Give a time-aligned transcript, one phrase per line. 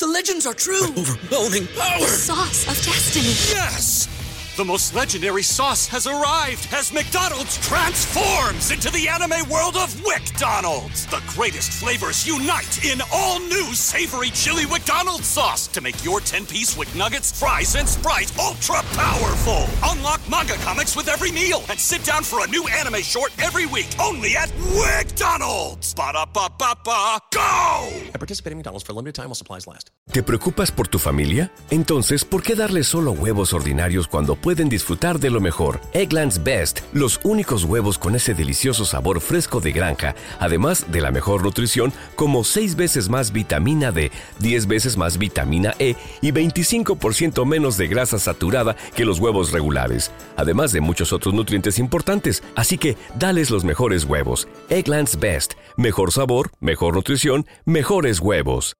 [0.00, 0.86] The legends are true.
[0.96, 2.06] overwhelming power!
[2.06, 3.34] Sauce of destiny.
[3.54, 4.08] Yes!
[4.56, 11.04] The most legendary sauce has arrived as McDonald's transforms into the anime world of WickDonald's.
[11.04, 16.78] The greatest flavors unite in all new savory chili McDonald's sauce to make your 10-piece
[16.78, 19.66] Wick Nuggets, fries, and Sprite ultra powerful.
[20.00, 23.66] Unlock manga comics with every meal and sit down for a new anime short every
[23.66, 25.94] week only at WickDonald's.
[25.94, 27.88] Ba-da-ba-ba-ba, go!
[28.14, 29.90] I participate in McDonald's for a limited time while supplies last.
[30.10, 31.52] ¿Te preocupas por tu familia?
[31.70, 35.80] Entonces, ¿por qué darles solo huevos ordinarios cuando pueden disfrutar de lo mejor?
[35.92, 41.10] Eggland's Best, los únicos huevos con ese delicioso sabor fresco de granja, además de la
[41.10, 47.44] mejor nutrición, como 6 veces más vitamina D, 10 veces más vitamina E y 25%
[47.44, 49.89] menos de grasa saturada que los huevos regulares,
[50.36, 52.42] además de muchos otros nutrientes importantes.
[52.56, 54.48] Así que, dales los mejores huevos.
[54.68, 58.76] Eggland's Best, mejor sabor, mejor nutrición, mejores huevos.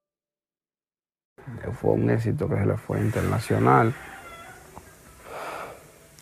[1.81, 3.95] fue un éxito que se le fue internacional.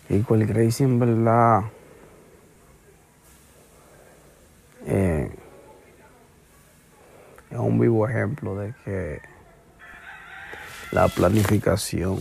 [0.09, 1.61] Y el Crazy en verdad
[4.87, 5.29] eh,
[7.51, 9.21] es un vivo ejemplo de que
[10.91, 12.19] la planificación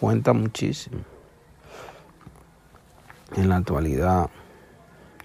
[0.00, 1.00] cuenta muchísimo.
[3.36, 4.30] En la actualidad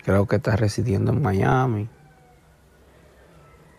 [0.04, 1.90] creo que está residiendo en Miami.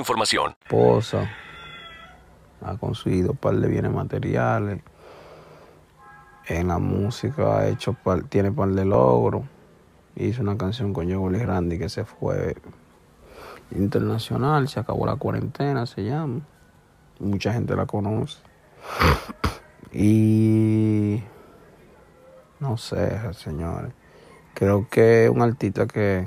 [0.00, 0.54] información.
[0.62, 1.28] esposa
[2.62, 4.82] ha conseguido un par de bienes materiales.
[6.46, 9.44] En la música ha hecho par- tiene par de logros.
[10.16, 12.56] Hizo una canción con Joe Grandi que se fue
[13.70, 16.40] internacional, se acabó la cuarentena, se llama.
[17.20, 18.38] Mucha gente la conoce.
[19.92, 21.22] Y
[22.58, 23.92] no sé, señores.
[24.54, 26.26] Creo que un artista que,